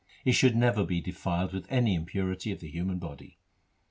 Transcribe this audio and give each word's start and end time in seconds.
It 0.25 0.31
should 0.31 0.55
never 0.55 0.83
be 0.83 0.99
defiled 0.99 1.53
with 1.53 1.67
any 1.71 1.93
impurity 1.93 2.51
of 2.51 2.59
the 2.59 2.67
human 2.71 2.97
body. 2.97 3.37